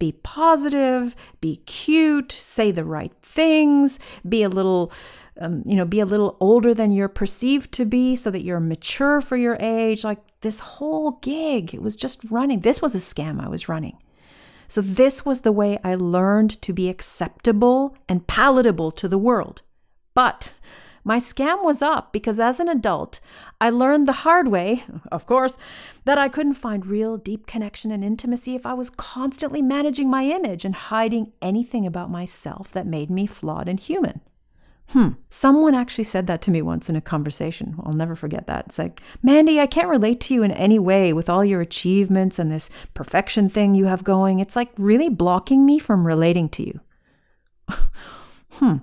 be 0.00 0.10
positive, 0.10 1.14
be 1.40 1.56
cute, 1.66 2.32
say 2.32 2.72
the 2.72 2.84
right 2.84 3.12
things, 3.22 4.00
be 4.28 4.42
a 4.42 4.48
little 4.48 4.90
um, 5.40 5.62
you 5.66 5.74
know, 5.74 5.84
be 5.84 6.00
a 6.00 6.06
little 6.06 6.36
older 6.40 6.72
than 6.74 6.92
you're 6.92 7.08
perceived 7.08 7.72
to 7.72 7.84
be 7.84 8.14
so 8.14 8.30
that 8.30 8.42
you're 8.42 8.60
mature 8.60 9.20
for 9.20 9.36
your 9.36 9.56
age. 9.60 10.04
Like 10.04 10.20
this 10.40 10.60
whole 10.60 11.12
gig, 11.22 11.74
it 11.74 11.82
was 11.82 11.96
just 11.96 12.20
running. 12.30 12.60
This 12.60 12.80
was 12.80 12.94
a 12.94 12.98
scam 12.98 13.40
I 13.40 13.48
was 13.48 13.68
running. 13.68 13.98
So, 14.68 14.80
this 14.80 15.26
was 15.26 15.42
the 15.42 15.52
way 15.52 15.78
I 15.84 15.94
learned 15.94 16.62
to 16.62 16.72
be 16.72 16.88
acceptable 16.88 17.96
and 18.08 18.26
palatable 18.26 18.92
to 18.92 19.08
the 19.08 19.18
world. 19.18 19.62
But 20.14 20.52
my 21.04 21.18
scam 21.18 21.62
was 21.62 21.82
up 21.82 22.12
because 22.12 22.40
as 22.40 22.60
an 22.60 22.68
adult, 22.68 23.20
I 23.60 23.68
learned 23.68 24.08
the 24.08 24.24
hard 24.24 24.48
way, 24.48 24.84
of 25.12 25.26
course, 25.26 25.58
that 26.06 26.16
I 26.16 26.28
couldn't 26.28 26.54
find 26.54 26.86
real 26.86 27.18
deep 27.18 27.46
connection 27.46 27.90
and 27.90 28.02
intimacy 28.02 28.54
if 28.54 28.64
I 28.64 28.72
was 28.72 28.88
constantly 28.88 29.60
managing 29.60 30.08
my 30.08 30.24
image 30.24 30.64
and 30.64 30.74
hiding 30.74 31.32
anything 31.42 31.84
about 31.84 32.10
myself 32.10 32.72
that 32.72 32.86
made 32.86 33.10
me 33.10 33.26
flawed 33.26 33.68
and 33.68 33.78
human. 33.78 34.22
Hmm. 34.88 35.10
Someone 35.30 35.74
actually 35.74 36.04
said 36.04 36.26
that 36.26 36.42
to 36.42 36.50
me 36.50 36.62
once 36.62 36.88
in 36.88 36.96
a 36.96 37.00
conversation. 37.00 37.76
I'll 37.82 37.94
never 37.94 38.14
forget 38.14 38.46
that. 38.46 38.66
It's 38.66 38.78
like, 38.78 39.00
Mandy, 39.22 39.58
I 39.58 39.66
can't 39.66 39.88
relate 39.88 40.20
to 40.22 40.34
you 40.34 40.42
in 40.42 40.52
any 40.52 40.78
way 40.78 41.12
with 41.12 41.28
all 41.28 41.44
your 41.44 41.60
achievements 41.60 42.38
and 42.38 42.50
this 42.50 42.70
perfection 42.92 43.48
thing 43.48 43.74
you 43.74 43.86
have 43.86 44.04
going. 44.04 44.38
It's 44.38 44.56
like 44.56 44.70
really 44.76 45.08
blocking 45.08 45.64
me 45.66 45.78
from 45.78 46.06
relating 46.06 46.48
to 46.50 46.66
you. 46.66 46.80
hmm. 48.50 48.76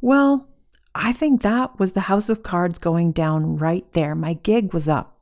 Well, 0.00 0.48
I 0.94 1.12
think 1.12 1.42
that 1.42 1.78
was 1.78 1.92
the 1.92 2.00
house 2.00 2.28
of 2.28 2.42
cards 2.42 2.78
going 2.78 3.12
down 3.12 3.56
right 3.56 3.86
there. 3.92 4.14
My 4.14 4.32
gig 4.32 4.72
was 4.72 4.88
up. 4.88 5.20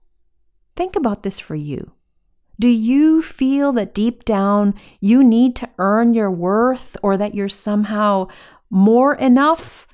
Think 0.76 0.96
about 0.96 1.22
this 1.22 1.40
for 1.40 1.54
you. 1.54 1.92
Do 2.60 2.68
you 2.68 3.20
feel 3.20 3.72
that 3.72 3.94
deep 3.94 4.24
down 4.24 4.74
you 5.00 5.24
need 5.24 5.56
to 5.56 5.68
earn 5.78 6.14
your 6.14 6.30
worth 6.30 6.96
or 7.02 7.16
that 7.16 7.34
you're 7.34 7.48
somehow 7.48 8.28
more 8.70 9.16
enough 9.16 9.88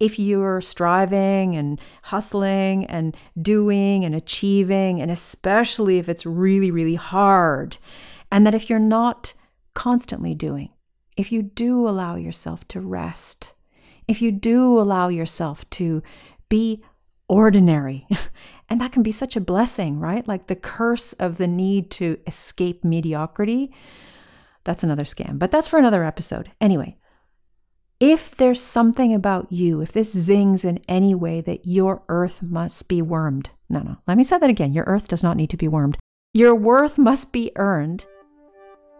if 0.00 0.18
you're 0.18 0.62
striving 0.62 1.54
and 1.54 1.78
hustling 2.04 2.86
and 2.86 3.14
doing 3.40 4.04
and 4.04 4.14
achieving, 4.14 5.00
and 5.00 5.10
especially 5.10 5.98
if 5.98 6.08
it's 6.08 6.24
really, 6.24 6.70
really 6.70 6.94
hard, 6.94 7.76
and 8.32 8.46
that 8.46 8.54
if 8.54 8.70
you're 8.70 8.78
not 8.78 9.34
constantly 9.74 10.34
doing, 10.34 10.70
if 11.16 11.30
you 11.30 11.42
do 11.42 11.86
allow 11.86 12.16
yourself 12.16 12.66
to 12.68 12.80
rest, 12.80 13.52
if 14.08 14.22
you 14.22 14.32
do 14.32 14.80
allow 14.80 15.08
yourself 15.08 15.68
to 15.70 16.02
be 16.48 16.82
ordinary, 17.28 18.06
and 18.70 18.80
that 18.80 18.92
can 18.92 19.02
be 19.02 19.12
such 19.12 19.36
a 19.36 19.40
blessing, 19.40 20.00
right? 20.00 20.26
Like 20.26 20.46
the 20.46 20.56
curse 20.56 21.12
of 21.14 21.36
the 21.36 21.46
need 21.46 21.90
to 21.92 22.18
escape 22.26 22.84
mediocrity. 22.84 23.72
That's 24.64 24.82
another 24.82 25.04
scam, 25.04 25.38
but 25.38 25.50
that's 25.50 25.68
for 25.68 25.78
another 25.78 26.04
episode. 26.04 26.50
Anyway, 26.60 26.96
if 28.00 28.34
there's 28.34 28.60
something 28.60 29.14
about 29.14 29.52
you, 29.52 29.80
if 29.80 29.92
this 29.92 30.12
zings 30.12 30.64
in 30.64 30.80
any 30.88 31.14
way 31.14 31.40
that 31.42 31.66
your 31.66 32.02
earth 32.08 32.42
must 32.42 32.88
be 32.88 33.02
wormed, 33.02 33.50
no, 33.68 33.80
no, 33.80 33.98
let 34.08 34.16
me 34.16 34.24
say 34.24 34.38
that 34.38 34.50
again. 34.50 34.72
Your 34.72 34.84
earth 34.86 35.06
does 35.06 35.22
not 35.22 35.36
need 35.36 35.50
to 35.50 35.56
be 35.56 35.68
wormed. 35.68 35.98
Your 36.32 36.54
worth 36.54 36.98
must 36.98 37.32
be 37.32 37.52
earned. 37.56 38.06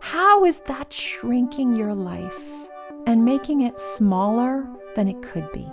How 0.01 0.45
is 0.45 0.61
that 0.67 0.93
shrinking 0.93 1.77
your 1.77 1.95
life? 1.95 2.69
and 3.07 3.25
making 3.25 3.63
it 3.63 3.79
smaller 3.79 4.69
than 4.95 5.09
it 5.09 5.23
could 5.23 5.51
be. 5.53 5.67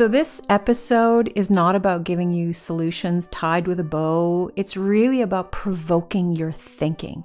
So, 0.00 0.08
this 0.08 0.40
episode 0.48 1.30
is 1.36 1.50
not 1.50 1.76
about 1.76 2.04
giving 2.04 2.30
you 2.30 2.54
solutions 2.54 3.26
tied 3.26 3.66
with 3.66 3.78
a 3.78 3.84
bow. 3.84 4.50
It's 4.56 4.74
really 4.74 5.20
about 5.20 5.52
provoking 5.52 6.32
your 6.32 6.52
thinking. 6.52 7.24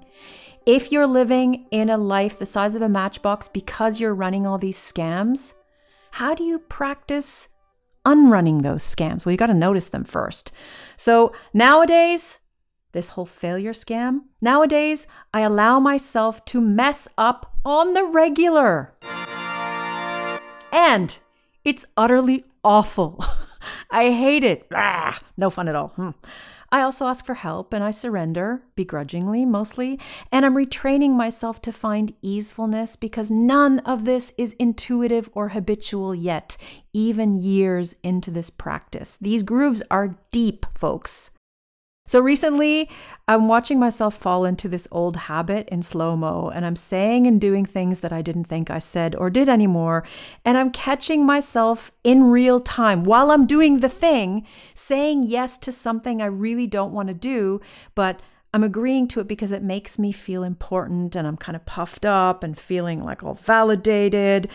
If 0.66 0.92
you're 0.92 1.08
living 1.08 1.68
in 1.72 1.90
a 1.90 1.96
life 1.96 2.38
the 2.38 2.46
size 2.46 2.76
of 2.76 2.82
a 2.82 2.90
matchbox 2.90 3.48
because 3.48 4.02
you're 4.02 4.14
running 4.14 4.46
all 4.46 4.58
these 4.58 4.78
scams, 4.78 5.54
how 6.12 6.36
do 6.36 6.44
you 6.44 6.60
practice 6.60 7.48
unrunning 8.04 8.58
those 8.58 8.84
scams? 8.84 9.26
Well, 9.26 9.32
you 9.32 9.38
got 9.38 9.48
to 9.48 9.54
notice 9.54 9.88
them 9.88 10.04
first. 10.04 10.52
So, 10.98 11.32
nowadays, 11.54 12.40
this 12.92 13.08
whole 13.08 13.26
failure 13.26 13.72
scam, 13.72 14.24
nowadays, 14.42 15.08
I 15.34 15.40
allow 15.40 15.80
myself 15.80 16.44
to 16.48 16.60
mess 16.60 17.08
up 17.18 17.56
on 17.64 17.94
the 17.94 18.04
regular. 18.04 18.96
And 20.74 21.18
it's 21.64 21.86
utterly 21.96 22.44
awful. 22.66 23.24
I 23.92 24.12
hate 24.12 24.44
it. 24.44 24.68
Ah, 24.74 25.22
no 25.38 25.50
fun 25.50 25.70
at 25.70 25.76
all. 25.76 25.90
Hmm. 25.90 26.10
I 26.72 26.82
also 26.82 27.06
ask 27.06 27.26
for 27.26 27.36
help 27.36 27.72
and 27.74 27.84
I 27.84 27.92
surrender, 27.92 28.64
begrudgingly 28.76 29.46
mostly, 29.46 30.00
and 30.32 30.46
I'm 30.46 30.56
retraining 30.56 31.12
myself 31.12 31.62
to 31.62 31.72
find 31.72 32.14
easefulness 32.22 32.96
because 32.98 33.32
none 33.32 33.80
of 33.80 34.04
this 34.04 34.34
is 34.38 34.54
intuitive 34.60 35.30
or 35.34 35.50
habitual 35.50 36.14
yet, 36.14 36.58
even 36.92 37.38
years 37.38 37.96
into 38.04 38.32
this 38.32 38.50
practice. 38.50 39.18
These 39.18 39.44
grooves 39.44 39.84
are 39.90 40.18
deep, 40.32 40.66
folks. 40.76 41.32
So 42.08 42.20
recently, 42.20 42.88
I'm 43.28 43.48
watching 43.48 43.80
myself 43.80 44.16
fall 44.16 44.46
into 44.46 44.70
this 44.70 44.88
old 44.92 45.16
habit 45.16 45.68
in 45.70 45.82
slow 45.82 46.16
mo, 46.16 46.52
and 46.54 46.64
I'm 46.64 46.76
saying 46.76 47.26
and 47.26 47.42
doing 47.42 47.66
things 47.66 48.02
that 48.02 48.14
I 48.14 48.22
didn't 48.22 48.44
think 48.44 48.70
I 48.70 48.78
said 48.78 49.16
or 49.16 49.32
did 49.32 49.50
anymore. 49.50 50.04
And 50.46 50.56
I'm 50.56 50.70
catching 50.70 51.26
myself 51.26 51.92
in 52.04 52.26
real 52.26 52.60
time 52.60 53.06
while 53.06 53.32
I'm 53.32 53.48
doing 53.48 53.80
the 53.80 53.90
thing, 53.90 54.46
saying 54.76 55.24
yes 55.24 55.58
to 55.58 55.72
something 55.72 56.22
I 56.22 56.28
really 56.28 56.68
don't 56.68 56.94
want 56.94 57.08
to 57.08 57.16
do, 57.16 57.60
but 57.96 58.20
I'm 58.54 58.64
agreeing 58.64 59.08
to 59.10 59.20
it 59.20 59.28
because 59.28 59.52
it 59.52 59.64
makes 59.64 59.98
me 59.98 60.12
feel 60.12 60.44
important 60.44 61.16
and 61.16 61.28
I'm 61.28 61.38
kind 61.38 61.56
of 61.56 61.66
puffed 61.66 62.06
up 62.06 62.44
and 62.44 62.56
feeling 62.56 63.04
like 63.04 63.24
all 63.24 63.34
validated. 63.34 64.48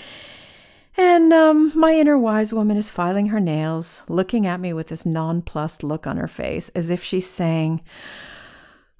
And 1.02 1.32
um, 1.32 1.72
my 1.74 1.94
inner 1.94 2.18
wise 2.18 2.52
woman 2.52 2.76
is 2.76 2.90
filing 2.90 3.28
her 3.28 3.40
nails, 3.40 4.02
looking 4.06 4.46
at 4.46 4.60
me 4.60 4.74
with 4.74 4.88
this 4.88 5.06
nonplussed 5.06 5.82
look 5.82 6.06
on 6.06 6.18
her 6.18 6.28
face, 6.28 6.68
as 6.74 6.90
if 6.90 7.02
she's 7.02 7.26
saying, 7.26 7.80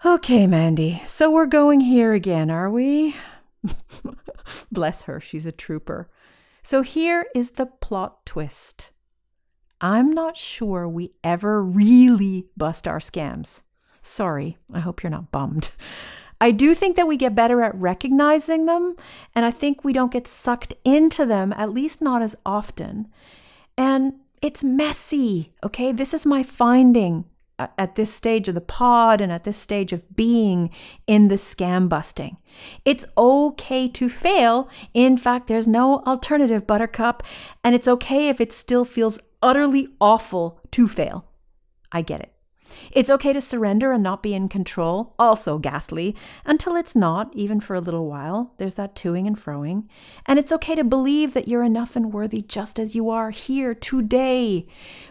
Okay, 0.02 0.46
Mandy, 0.46 1.02
so 1.04 1.30
we're 1.30 1.44
going 1.44 1.80
here 1.80 2.14
again, 2.14 2.50
are 2.50 2.70
we? 2.70 3.16
Bless 4.72 5.02
her, 5.02 5.20
she's 5.20 5.44
a 5.44 5.52
trooper. 5.52 6.08
So 6.62 6.80
here 6.80 7.26
is 7.34 7.50
the 7.50 7.66
plot 7.66 8.24
twist. 8.24 8.92
I'm 9.78 10.10
not 10.10 10.38
sure 10.38 10.88
we 10.88 11.12
ever 11.22 11.62
really 11.62 12.46
bust 12.56 12.88
our 12.88 12.98
scams. 12.98 13.60
Sorry, 14.00 14.56
I 14.72 14.80
hope 14.80 15.02
you're 15.02 15.10
not 15.10 15.30
bummed. 15.30 15.72
I 16.40 16.52
do 16.52 16.74
think 16.74 16.96
that 16.96 17.06
we 17.06 17.16
get 17.16 17.34
better 17.34 17.62
at 17.62 17.74
recognizing 17.74 18.66
them, 18.66 18.96
and 19.34 19.44
I 19.44 19.50
think 19.50 19.84
we 19.84 19.92
don't 19.92 20.12
get 20.12 20.26
sucked 20.26 20.72
into 20.84 21.26
them, 21.26 21.52
at 21.56 21.72
least 21.72 22.00
not 22.00 22.22
as 22.22 22.36
often. 22.46 23.08
And 23.76 24.14
it's 24.40 24.64
messy, 24.64 25.52
okay? 25.62 25.92
This 25.92 26.14
is 26.14 26.24
my 26.24 26.42
finding 26.42 27.26
uh, 27.58 27.66
at 27.76 27.94
this 27.94 28.12
stage 28.12 28.48
of 28.48 28.54
the 28.54 28.62
pod 28.62 29.20
and 29.20 29.30
at 29.30 29.44
this 29.44 29.58
stage 29.58 29.92
of 29.92 30.16
being 30.16 30.70
in 31.06 31.28
the 31.28 31.34
scam 31.34 31.90
busting. 31.90 32.38
It's 32.86 33.04
okay 33.18 33.86
to 33.88 34.08
fail. 34.08 34.70
In 34.94 35.18
fact, 35.18 35.46
there's 35.46 35.68
no 35.68 36.02
alternative, 36.06 36.66
Buttercup, 36.66 37.22
and 37.62 37.74
it's 37.74 37.88
okay 37.88 38.28
if 38.28 38.40
it 38.40 38.50
still 38.50 38.86
feels 38.86 39.20
utterly 39.42 39.88
awful 40.00 40.58
to 40.70 40.88
fail. 40.88 41.26
I 41.92 42.00
get 42.00 42.20
it. 42.20 42.32
It's 42.92 43.10
okay 43.10 43.32
to 43.32 43.40
surrender 43.40 43.92
and 43.92 44.02
not 44.02 44.22
be 44.22 44.34
in 44.34 44.48
control, 44.48 45.14
also 45.18 45.58
ghastly, 45.58 46.16
until 46.44 46.76
it's 46.76 46.96
not, 46.96 47.30
even 47.34 47.60
for 47.60 47.74
a 47.74 47.80
little 47.80 48.06
while. 48.06 48.52
There's 48.58 48.74
that 48.74 48.94
toing 48.94 49.26
and 49.26 49.36
froing. 49.36 49.84
And 50.26 50.38
it's 50.38 50.52
okay 50.52 50.74
to 50.74 50.84
believe 50.84 51.34
that 51.34 51.48
you're 51.48 51.64
enough 51.64 51.96
and 51.96 52.12
worthy 52.12 52.42
just 52.42 52.78
as 52.78 52.94
you 52.94 53.10
are 53.10 53.30
here 53.30 53.74
today, 53.74 54.66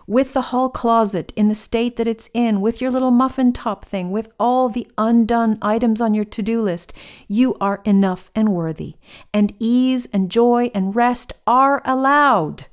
with 0.08 0.34
the 0.34 0.44
hall 0.44 0.70
closet 0.70 1.34
in 1.36 1.50
the 1.50 1.56
state 1.56 1.98
that 1.98 2.08
it's 2.08 2.30
in, 2.34 2.62
with 2.62 2.82
your 2.82 2.92
little 2.92 3.12
muffin 3.12 3.54
top 3.54 3.86
thing, 3.86 4.12
with 4.12 4.32
all 4.40 4.70
the 4.70 4.88
undone 4.98 5.58
items 5.62 6.02
on 6.02 6.14
your 6.14 6.26
to 6.26 6.42
do 6.42 6.62
list. 6.62 6.94
You 7.28 7.56
are 7.60 7.82
enough 7.86 8.32
and 8.36 8.50
worthy. 8.50 8.96
And 9.34 9.54
ease 9.60 10.08
and 10.12 10.32
joy 10.32 10.72
and 10.74 10.96
rest 10.96 11.34
are 11.46 11.82
allowed. 11.86 12.68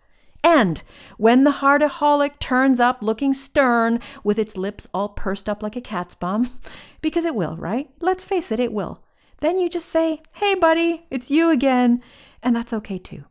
And 0.46 0.80
when 1.16 1.42
the 1.42 1.50
heartaholic 1.50 2.38
turns 2.38 2.78
up 2.78 3.02
looking 3.02 3.34
stern 3.34 3.98
with 4.22 4.38
its 4.38 4.56
lips 4.56 4.86
all 4.94 5.08
pursed 5.08 5.48
up 5.48 5.60
like 5.60 5.74
a 5.74 5.80
cat's 5.80 6.14
bum, 6.14 6.48
because 7.00 7.24
it 7.24 7.34
will, 7.34 7.56
right? 7.56 7.90
Let's 8.00 8.22
face 8.22 8.52
it, 8.52 8.60
it 8.60 8.72
will. 8.72 9.02
Then 9.40 9.58
you 9.58 9.68
just 9.68 9.88
say, 9.88 10.22
hey, 10.34 10.54
buddy, 10.54 11.04
it's 11.10 11.32
you 11.32 11.50
again. 11.50 12.00
And 12.44 12.54
that's 12.54 12.72
okay 12.72 12.96
too. 12.96 13.24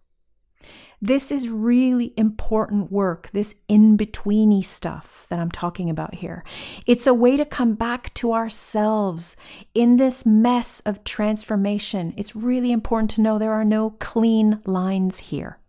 This 1.02 1.32
is 1.32 1.48
really 1.48 2.14
important 2.18 2.92
work, 2.92 3.30
this 3.32 3.56
in 3.70 3.96
betweeny 3.96 4.66
stuff 4.66 5.26
that 5.30 5.40
I'm 5.40 5.52
talking 5.52 5.90
about 5.90 6.16
here. 6.16 6.44
It's 6.86 7.08
a 7.08 7.14
way 7.14 7.38
to 7.38 7.46
come 7.46 7.76
back 7.76 8.14
to 8.16 8.34
ourselves 8.34 9.38
in 9.74 9.96
this 9.96 10.26
mess 10.26 10.82
of 10.82 11.06
transformation. 11.06 12.14
It's 12.18 12.36
really 12.36 12.74
important 12.74 13.12
to 13.12 13.22
know 13.22 13.40
there 13.40 13.54
are 13.54 13.64
no 13.64 13.92
clean 14.00 14.60
lines 14.66 15.20
here. 15.20 15.60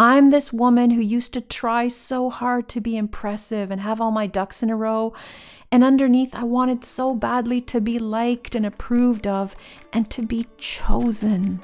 I'm 0.00 0.30
this 0.30 0.50
woman 0.50 0.92
who 0.92 1.02
used 1.02 1.34
to 1.34 1.42
try 1.42 1.86
so 1.88 2.30
hard 2.30 2.70
to 2.70 2.80
be 2.80 2.96
impressive 2.96 3.70
and 3.70 3.82
have 3.82 4.00
all 4.00 4.10
my 4.10 4.26
ducks 4.26 4.62
in 4.62 4.70
a 4.70 4.74
row. 4.74 5.12
And 5.70 5.84
underneath, 5.84 6.34
I 6.34 6.42
wanted 6.42 6.86
so 6.86 7.14
badly 7.14 7.60
to 7.60 7.82
be 7.82 7.98
liked 7.98 8.54
and 8.54 8.64
approved 8.64 9.26
of 9.26 9.54
and 9.92 10.08
to 10.10 10.22
be 10.22 10.46
chosen. 10.56 11.60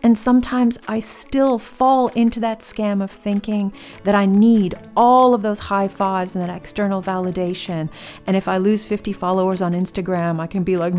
And 0.00 0.16
sometimes 0.16 0.78
I 0.86 1.00
still 1.00 1.58
fall 1.58 2.06
into 2.08 2.38
that 2.38 2.60
scam 2.60 3.02
of 3.02 3.10
thinking 3.10 3.72
that 4.04 4.14
I 4.14 4.26
need 4.26 4.76
all 4.96 5.34
of 5.34 5.42
those 5.42 5.58
high 5.58 5.88
fives 5.88 6.36
and 6.36 6.48
that 6.48 6.56
external 6.56 7.02
validation. 7.02 7.90
And 8.28 8.36
if 8.36 8.46
I 8.46 8.58
lose 8.58 8.86
50 8.86 9.12
followers 9.12 9.60
on 9.60 9.72
Instagram, 9.72 10.38
I 10.38 10.46
can 10.46 10.62
be 10.62 10.76
like, 10.76 10.94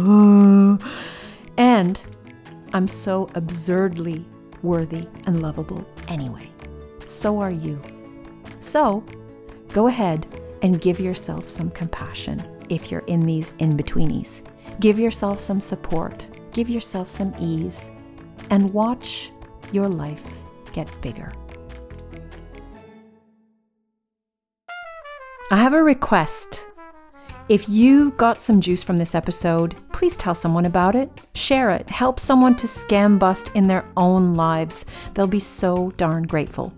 and 1.57 2.01
I'm 2.73 2.89
so 2.89 3.29
absurdly 3.35 4.25
worthy, 4.65 5.07
and 5.25 5.41
lovable 5.41 5.85
anyway. 6.07 6.49
So 7.05 7.39
are 7.39 7.51
you. 7.51 7.81
So 8.59 9.03
go 9.71 9.87
ahead 9.87 10.27
and 10.61 10.81
give 10.81 10.99
yourself 10.99 11.47
some 11.47 11.69
compassion 11.71 12.43
if 12.69 12.89
you're 12.91 13.05
in 13.07 13.25
these 13.25 13.53
in 13.59 13.77
betweenies. 13.77 14.43
Give 14.79 14.99
yourself 14.99 15.39
some 15.39 15.61
support, 15.61 16.27
give 16.51 16.69
yourself 16.69 17.09
some 17.09 17.33
ease, 17.39 17.91
and 18.49 18.73
watch 18.73 19.31
your 19.71 19.87
life 19.87 20.25
get 20.75 20.89
bigger. 21.01 21.31
I 25.51 25.57
have 25.57 25.73
a 25.73 25.81
request 25.81 26.65
if 27.47 27.69
you 27.69 28.11
got 28.11 28.41
some 28.41 28.59
juice 28.59 28.83
from 28.83 28.97
this 28.97 29.13
episode, 29.13 29.75
please 29.91 30.17
tell 30.17 30.33
someone 30.33 30.65
about 30.65 30.95
it. 30.95 31.11
Share 31.35 31.69
it. 31.69 31.89
Help 31.89 32.19
someone 32.19 32.55
to 32.55 32.65
scam 32.65 33.19
bust 33.19 33.51
in 33.53 33.67
their 33.67 33.85
own 33.95 34.33
lives. 34.33 34.83
They'll 35.13 35.27
be 35.27 35.39
so 35.39 35.91
darn 35.91 36.23
grateful. 36.23 36.73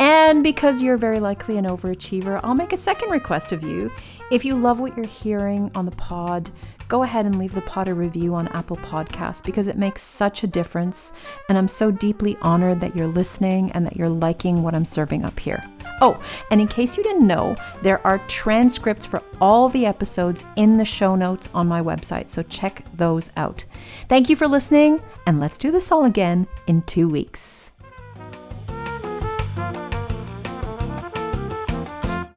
And 0.00 0.42
because 0.42 0.82
you're 0.82 0.96
very 0.96 1.20
likely 1.20 1.56
an 1.56 1.66
overachiever, 1.66 2.40
I'll 2.42 2.54
make 2.54 2.72
a 2.72 2.76
second 2.76 3.10
request 3.10 3.52
of 3.52 3.62
you. 3.62 3.92
If 4.32 4.44
you 4.44 4.56
love 4.56 4.80
what 4.80 4.96
you're 4.96 5.06
hearing 5.06 5.70
on 5.76 5.84
the 5.84 5.92
pod, 5.92 6.50
go 6.92 7.04
ahead 7.04 7.24
and 7.24 7.38
leave 7.38 7.54
the 7.54 7.60
pod 7.62 7.88
a 7.88 7.94
review 7.94 8.34
on 8.34 8.46
Apple 8.48 8.76
Podcasts 8.76 9.42
because 9.42 9.66
it 9.66 9.78
makes 9.78 10.02
such 10.02 10.44
a 10.44 10.46
difference. 10.46 11.14
And 11.48 11.56
I'm 11.56 11.66
so 11.66 11.90
deeply 11.90 12.36
honored 12.42 12.80
that 12.80 12.94
you're 12.94 13.06
listening 13.06 13.72
and 13.72 13.86
that 13.86 13.96
you're 13.96 14.10
liking 14.10 14.62
what 14.62 14.74
I'm 14.74 14.84
serving 14.84 15.24
up 15.24 15.40
here. 15.40 15.64
Oh, 16.02 16.22
and 16.50 16.60
in 16.60 16.68
case 16.68 16.98
you 16.98 17.02
didn't 17.02 17.26
know, 17.26 17.56
there 17.80 18.06
are 18.06 18.18
transcripts 18.28 19.06
for 19.06 19.22
all 19.40 19.70
the 19.70 19.86
episodes 19.86 20.44
in 20.56 20.76
the 20.76 20.84
show 20.84 21.14
notes 21.14 21.48
on 21.54 21.66
my 21.66 21.80
website, 21.80 22.28
so 22.28 22.42
check 22.42 22.84
those 22.94 23.30
out. 23.38 23.64
Thank 24.10 24.28
you 24.28 24.36
for 24.36 24.46
listening, 24.46 25.00
and 25.26 25.40
let's 25.40 25.56
do 25.56 25.70
this 25.70 25.90
all 25.90 26.04
again 26.04 26.46
in 26.66 26.82
two 26.82 27.08
weeks. 27.08 27.71